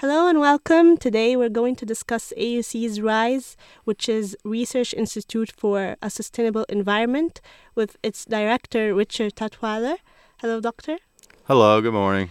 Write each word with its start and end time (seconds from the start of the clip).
Hello 0.00 0.28
and 0.28 0.38
welcome. 0.38 0.96
Today 0.96 1.34
we're 1.34 1.48
going 1.48 1.74
to 1.74 1.84
discuss 1.84 2.32
AUC's 2.38 3.00
RISE, 3.00 3.56
which 3.82 4.08
is 4.08 4.36
Research 4.44 4.94
Institute 4.94 5.50
for 5.50 5.96
a 6.00 6.08
Sustainable 6.08 6.64
Environment, 6.68 7.40
with 7.74 7.96
its 8.00 8.24
director, 8.24 8.94
Richard 8.94 9.34
Tutwiler. 9.34 9.96
Hello, 10.40 10.60
Doctor. 10.60 10.98
Hello, 11.48 11.80
good 11.80 11.94
morning. 11.94 12.30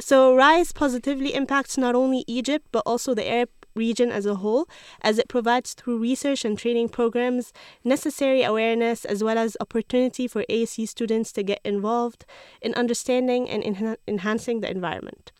So, 0.00 0.34
RISE 0.34 0.72
positively 0.72 1.34
impacts 1.34 1.76
not 1.76 1.94
only 1.94 2.24
Egypt, 2.26 2.68
but 2.72 2.82
also 2.86 3.12
the 3.12 3.30
Arab 3.30 3.50
region 3.74 4.10
as 4.10 4.24
a 4.24 4.36
whole, 4.36 4.66
as 5.02 5.18
it 5.18 5.28
provides 5.28 5.74
through 5.74 5.98
research 5.98 6.46
and 6.46 6.58
training 6.58 6.88
programs 6.88 7.52
necessary 7.84 8.42
awareness 8.42 9.04
as 9.04 9.22
well 9.22 9.36
as 9.36 9.54
opportunity 9.60 10.26
for 10.26 10.46
AUC 10.48 10.88
students 10.88 11.30
to 11.32 11.42
get 11.42 11.60
involved 11.62 12.24
in 12.62 12.72
understanding 12.72 13.50
and 13.50 13.62
enha- 13.62 13.98
enhancing 14.08 14.62
the 14.62 14.70
environment. 14.70 15.30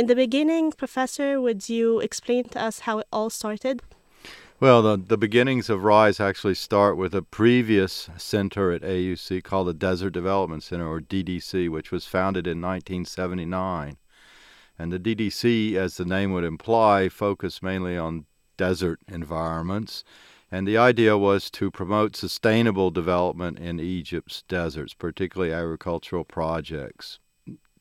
In 0.00 0.06
the 0.06 0.16
beginning, 0.16 0.72
Professor, 0.72 1.42
would 1.42 1.68
you 1.68 2.00
explain 2.00 2.44
to 2.44 2.58
us 2.58 2.78
how 2.78 3.00
it 3.00 3.06
all 3.12 3.28
started? 3.28 3.82
Well, 4.58 4.80
the, 4.80 4.96
the 4.96 5.18
beginnings 5.18 5.68
of 5.68 5.84
RISE 5.84 6.18
actually 6.18 6.54
start 6.54 6.96
with 6.96 7.14
a 7.14 7.20
previous 7.20 8.08
center 8.16 8.72
at 8.72 8.80
AUC 8.80 9.44
called 9.44 9.68
the 9.68 9.74
Desert 9.74 10.14
Development 10.14 10.62
Center, 10.62 10.88
or 10.88 11.02
DDC, 11.02 11.68
which 11.68 11.92
was 11.92 12.06
founded 12.06 12.46
in 12.46 12.62
1979. 12.62 13.98
And 14.78 14.90
the 14.90 14.98
DDC, 14.98 15.74
as 15.74 15.98
the 15.98 16.06
name 16.06 16.32
would 16.32 16.44
imply, 16.44 17.10
focused 17.10 17.62
mainly 17.62 17.98
on 17.98 18.24
desert 18.56 19.00
environments. 19.06 20.02
And 20.50 20.66
the 20.66 20.78
idea 20.78 21.18
was 21.18 21.50
to 21.50 21.70
promote 21.70 22.16
sustainable 22.16 22.90
development 22.90 23.58
in 23.58 23.78
Egypt's 23.78 24.44
deserts, 24.48 24.94
particularly 24.94 25.52
agricultural 25.52 26.24
projects. 26.24 27.18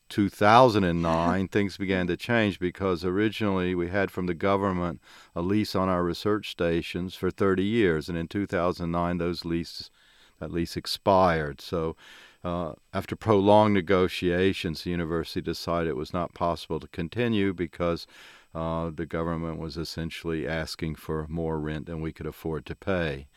2009, 0.09 1.47
things 1.47 1.77
began 1.77 2.07
to 2.07 2.17
change 2.17 2.59
because 2.59 3.05
originally 3.05 3.75
we 3.75 3.89
had 3.89 4.11
from 4.11 4.25
the 4.25 4.33
government 4.33 4.99
a 5.35 5.41
lease 5.41 5.75
on 5.75 5.87
our 5.87 6.03
research 6.03 6.51
stations 6.51 7.15
for 7.15 7.31
30 7.31 7.63
years, 7.63 8.09
and 8.09 8.17
in 8.17 8.27
2009 8.27 9.17
those 9.17 9.45
leases 9.45 9.91
that 10.39 10.51
lease 10.51 10.75
expired. 10.75 11.61
So, 11.61 11.95
uh, 12.43 12.73
after 12.93 13.15
prolonged 13.15 13.73
negotiations, 13.73 14.83
the 14.83 14.91
university 14.91 15.41
decided 15.41 15.89
it 15.89 15.97
was 15.97 16.13
not 16.13 16.33
possible 16.33 16.79
to 16.79 16.87
continue 16.87 17.53
because 17.53 18.07
uh, 18.55 18.91
the 18.93 19.05
government 19.05 19.59
was 19.59 19.77
essentially 19.77 20.47
asking 20.47 20.95
for 20.95 21.27
more 21.27 21.59
rent 21.59 21.85
than 21.85 22.01
we 22.01 22.13
could 22.13 22.25
afford 22.25 22.65
to 22.65 22.75
pay. 22.75 23.27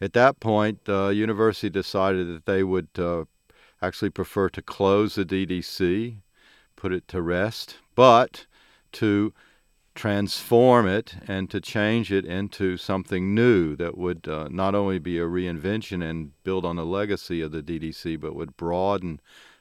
At 0.00 0.12
that 0.12 0.40
point, 0.40 0.84
the 0.84 1.04
uh, 1.04 1.08
university 1.08 1.70
decided 1.70 2.28
that 2.28 2.44
they 2.44 2.62
would 2.62 2.88
uh, 2.98 3.24
actually 3.86 4.10
prefer 4.10 4.48
to 4.50 4.62
close 4.62 5.14
the 5.14 5.24
DDC, 5.24 6.16
put 6.76 6.92
it 6.92 7.08
to 7.08 7.22
rest, 7.22 7.76
but 7.94 8.46
to 8.92 9.32
transform 9.94 10.88
it 10.88 11.14
and 11.28 11.48
to 11.50 11.60
change 11.60 12.10
it 12.10 12.24
into 12.24 12.76
something 12.76 13.34
new 13.34 13.76
that 13.76 13.96
would 13.96 14.26
uh, 14.26 14.48
not 14.50 14.74
only 14.74 14.98
be 14.98 15.18
a 15.18 15.24
reinvention 15.24 16.02
and 16.02 16.32
build 16.42 16.64
on 16.64 16.76
the 16.76 16.84
legacy 16.84 17.40
of 17.40 17.52
the 17.52 17.62
DDC, 17.62 18.20
but 18.20 18.34
would 18.34 18.56
broaden 18.56 19.20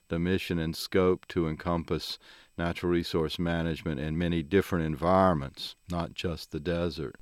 the 0.10 0.20
mission 0.20 0.58
and 0.60 0.76
scope 0.76 1.28
to 1.28 1.48
encompass 1.48 2.18
natural 2.58 2.92
resource 2.92 3.40
management 3.40 4.00
in 4.00 4.18
many 4.18 4.44
different 4.44 4.86
environments, 4.86 5.76
not 5.90 6.14
just 6.14 6.52
the 6.52 6.60
desert. 6.60 7.16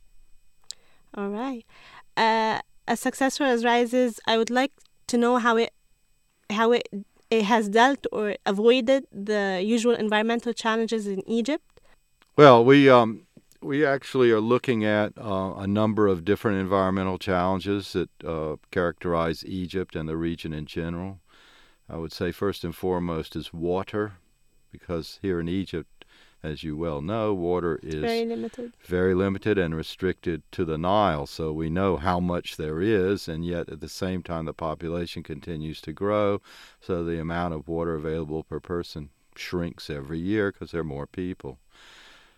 All 1.14 1.30
right. 1.30 1.66
Uh, 2.16 2.60
as 2.88 3.00
successful 3.00 3.46
as 3.46 3.64
Rises, 3.64 4.20
I 4.26 4.38
would 4.38 4.50
like 4.50 4.72
to 5.08 5.18
know 5.18 5.38
how 5.38 5.58
it 5.58 5.74
how 6.52 6.72
it, 6.72 6.88
it 7.30 7.44
has 7.46 7.70
dealt 7.70 8.06
or 8.12 8.36
avoided 8.46 9.06
the 9.12 9.62
usual 9.64 9.96
environmental 9.96 10.54
challenges 10.54 11.08
in 11.08 11.28
Egypt? 11.28 11.64
Well, 12.38 12.64
we 12.64 12.90
um, 12.90 13.28
we 13.62 13.86
actually 13.86 14.32
are 14.32 14.40
looking 14.40 14.84
at 14.84 15.14
uh, 15.18 15.54
a 15.58 15.68
number 15.68 16.08
of 16.08 16.26
different 16.26 16.60
environmental 16.60 17.18
challenges 17.18 17.94
that 17.94 18.10
uh, 18.24 18.56
characterize 18.72 19.46
Egypt 19.46 19.96
and 19.96 20.09
the 20.09 20.18
region 20.18 20.53
in 20.53 20.66
general. 20.66 21.20
I 21.90 21.98
would 21.98 22.14
say 22.14 22.31
first 22.31 22.64
and 22.64 22.75
foremost 22.75 23.36
is 23.36 23.54
water, 23.54 24.14
because 24.72 25.20
here 25.22 25.40
in 25.40 25.50
Egypt 25.50 26.00
as 26.44 26.63
you 26.63 26.75
well 26.75 27.02
know, 27.02 27.34
water 27.34 27.79
is 27.84 27.96
very 27.96 28.25
limited. 28.25 28.74
very 28.85 29.13
limited 29.13 29.57
and 29.57 29.75
restricted 29.75 30.44
to 30.52 30.66
the 30.66 30.78
Nile. 30.78 31.28
So 31.28 31.52
we 31.53 31.69
know 31.69 31.97
how 31.97 32.19
much 32.19 32.57
there 32.57 32.81
is, 32.81 33.28
and 33.28 33.46
yet 33.46 33.69
at 33.69 33.79
the 33.79 33.90
same 33.90 34.24
time, 34.24 34.46
the 34.46 34.53
population 34.53 35.24
continues 35.24 35.81
to 35.81 35.94
grow. 35.94 36.41
So 36.80 37.03
the 37.03 37.19
amount 37.19 37.53
of 37.53 37.68
water 37.68 37.96
available 37.96 38.44
per 38.44 38.59
person 38.59 39.09
shrinks 39.35 39.90
every 39.90 40.19
year 40.19 40.51
because 40.51 40.72
there 40.72 40.81
are 40.81 40.85
more 40.85 41.07
people. 41.07 41.59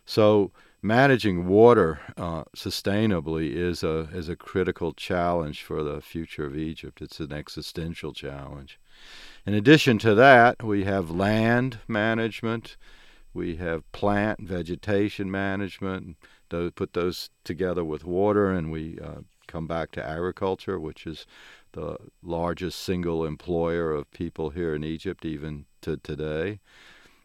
So 0.05 0.51
managing 0.81 1.47
water 1.47 2.01
uh, 2.17 2.43
sustainably 2.55 3.53
is 3.55 3.83
a 3.83 4.09
is 4.13 4.27
a 4.27 4.35
critical 4.35 4.93
challenge 4.93 5.63
for 5.63 5.81
the 5.81 6.01
future 6.01 6.45
of 6.45 6.57
Egypt. 6.57 7.01
It's 7.01 7.19
an 7.21 7.31
existential 7.31 8.13
challenge. 8.13 8.77
In 9.45 9.53
addition 9.53 9.97
to 9.99 10.13
that, 10.15 10.61
we 10.61 10.83
have 10.83 11.09
land 11.09 11.79
management 11.87 12.77
we 13.33 13.55
have 13.57 13.89
plant 13.91 14.39
and 14.39 14.47
vegetation 14.47 15.29
management. 15.29 16.17
Those, 16.49 16.71
put 16.71 16.93
those 16.93 17.29
together 17.43 17.83
with 17.83 18.05
water, 18.05 18.51
and 18.51 18.71
we 18.71 18.99
uh, 18.99 19.21
come 19.47 19.67
back 19.67 19.91
to 19.91 20.05
agriculture, 20.05 20.79
which 20.79 21.07
is 21.07 21.25
the 21.71 21.97
largest 22.21 22.79
single 22.79 23.25
employer 23.25 23.91
of 23.91 24.11
people 24.11 24.51
here 24.51 24.75
in 24.75 24.83
Egypt, 24.83 25.25
even 25.25 25.65
to 25.81 25.97
today, 25.97 26.59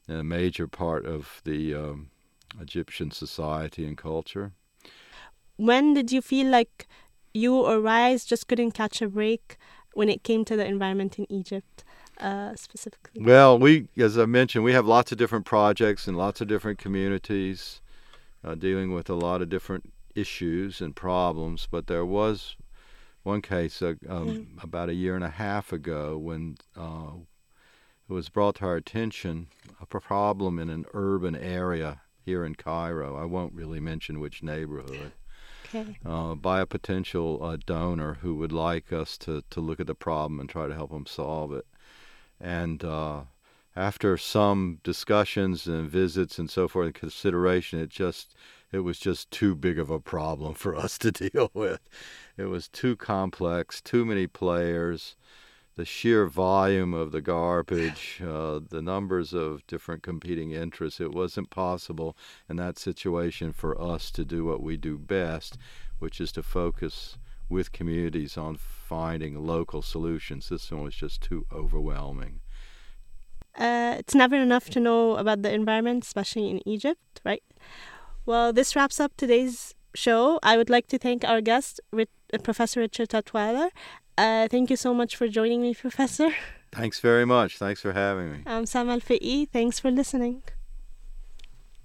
and 0.06 0.18
a 0.18 0.24
major 0.24 0.66
part 0.66 1.04
of 1.04 1.42
the 1.44 1.74
um, 1.74 2.10
Egyptian 2.60 3.10
society 3.10 3.84
and 3.84 3.98
culture. 3.98 4.52
When 5.56 5.92
did 5.94 6.10
you 6.12 6.22
feel 6.22 6.46
like 6.46 6.86
you 7.34 7.54
or 7.56 7.80
Rise 7.80 8.24
just 8.24 8.48
couldn't 8.48 8.72
catch 8.72 9.02
a 9.02 9.08
break 9.08 9.56
when 9.92 10.08
it 10.08 10.22
came 10.22 10.44
to 10.46 10.56
the 10.56 10.64
environment 10.64 11.18
in 11.18 11.30
Egypt? 11.30 11.84
Uh, 12.20 12.54
specifically? 12.56 13.22
Well, 13.22 13.58
we, 13.58 13.88
as 13.96 14.18
I 14.18 14.26
mentioned, 14.26 14.64
we 14.64 14.72
have 14.72 14.86
lots 14.86 15.12
of 15.12 15.18
different 15.18 15.44
projects 15.44 16.08
in 16.08 16.14
lots 16.14 16.40
of 16.40 16.48
different 16.48 16.78
communities, 16.78 17.80
uh, 18.44 18.54
dealing 18.54 18.92
with 18.92 19.08
a 19.08 19.14
lot 19.14 19.42
of 19.42 19.48
different 19.48 19.92
issues 20.14 20.80
and 20.80 20.94
problems. 20.94 21.68
But 21.70 21.86
there 21.86 22.04
was 22.04 22.56
one 23.22 23.42
case 23.42 23.82
uh, 23.82 23.94
um, 24.08 24.28
mm. 24.28 24.64
about 24.64 24.88
a 24.88 24.94
year 24.94 25.14
and 25.14 25.24
a 25.24 25.30
half 25.30 25.72
ago 25.72 26.16
when 26.18 26.56
uh, 26.76 27.12
it 28.08 28.12
was 28.12 28.28
brought 28.28 28.56
to 28.56 28.64
our 28.64 28.76
attention 28.76 29.48
a 29.80 29.86
problem 29.86 30.58
in 30.58 30.70
an 30.70 30.86
urban 30.94 31.36
area 31.36 32.00
here 32.24 32.44
in 32.44 32.54
Cairo. 32.54 33.16
I 33.16 33.24
won't 33.24 33.54
really 33.54 33.80
mention 33.80 34.20
which 34.20 34.42
neighborhood. 34.42 35.12
Okay. 35.66 35.98
Uh, 36.04 36.34
by 36.34 36.60
a 36.60 36.66
potential 36.66 37.40
uh, 37.42 37.58
donor 37.66 38.14
who 38.22 38.36
would 38.36 38.52
like 38.52 38.90
us 38.92 39.18
to, 39.18 39.42
to 39.50 39.60
look 39.60 39.80
at 39.80 39.86
the 39.86 39.94
problem 39.94 40.40
and 40.40 40.48
try 40.48 40.66
to 40.66 40.74
help 40.74 40.90
them 40.90 41.04
solve 41.04 41.52
it. 41.52 41.66
And 42.40 42.84
uh, 42.84 43.22
after 43.74 44.16
some 44.16 44.80
discussions 44.82 45.66
and 45.66 45.88
visits 45.88 46.38
and 46.38 46.50
so 46.50 46.68
forth 46.68 46.86
and 46.86 46.94
consideration, 46.94 47.80
it 47.80 47.90
just 47.90 48.34
it 48.70 48.80
was 48.80 48.98
just 48.98 49.30
too 49.30 49.54
big 49.54 49.78
of 49.78 49.88
a 49.88 50.00
problem 50.00 50.54
for 50.54 50.76
us 50.76 50.98
to 50.98 51.10
deal 51.30 51.50
with. 51.54 51.80
It 52.36 52.46
was 52.46 52.68
too 52.68 52.96
complex, 52.96 53.80
too 53.80 54.04
many 54.04 54.26
players, 54.26 55.16
the 55.76 55.84
sheer 55.84 56.26
volume 56.26 56.92
of 56.92 57.12
the 57.12 57.22
garbage, 57.22 58.20
uh, 58.26 58.60
the 58.68 58.82
numbers 58.82 59.32
of 59.32 59.66
different 59.66 60.02
competing 60.02 60.50
interests. 60.50 61.00
It 61.00 61.12
wasn't 61.12 61.50
possible 61.50 62.16
in 62.48 62.56
that 62.56 62.78
situation 62.78 63.52
for 63.52 63.80
us 63.80 64.10
to 64.10 64.24
do 64.24 64.44
what 64.44 64.62
we 64.62 64.76
do 64.76 64.98
best, 64.98 65.56
which 65.98 66.20
is 66.20 66.32
to 66.32 66.42
focus 66.42 67.16
with 67.48 67.72
communities 67.72 68.36
on 68.36 68.56
finding 68.56 69.46
local 69.46 69.82
solutions. 69.82 70.48
This 70.48 70.70
one 70.70 70.82
was 70.82 70.94
just 70.94 71.20
too 71.20 71.46
overwhelming. 71.52 72.40
Uh, 73.56 73.96
it's 73.98 74.14
never 74.14 74.36
enough 74.36 74.70
to 74.70 74.80
know 74.80 75.16
about 75.16 75.42
the 75.42 75.52
environment, 75.52 76.04
especially 76.04 76.48
in 76.50 76.66
Egypt, 76.68 77.20
right? 77.24 77.42
Well, 78.24 78.52
this 78.52 78.76
wraps 78.76 79.00
up 79.00 79.12
today's 79.16 79.74
show. 79.94 80.38
I 80.42 80.56
would 80.56 80.70
like 80.70 80.86
to 80.88 80.98
thank 80.98 81.24
our 81.24 81.40
guest, 81.40 81.80
uh, 81.92 82.04
Professor 82.42 82.80
Richard 82.80 83.08
Tutwiler. 83.08 83.70
Uh, 84.16 84.48
thank 84.48 84.70
you 84.70 84.76
so 84.76 84.94
much 84.94 85.16
for 85.16 85.28
joining 85.28 85.62
me, 85.62 85.74
Professor. 85.74 86.30
Thanks 86.72 87.00
very 87.00 87.24
much. 87.24 87.58
Thanks 87.58 87.80
for 87.80 87.92
having 87.92 88.30
me. 88.30 88.38
I'm 88.46 88.66
Sam 88.66 88.90
Al 88.90 89.00
Thanks 89.00 89.78
for 89.80 89.90
listening. 89.90 90.42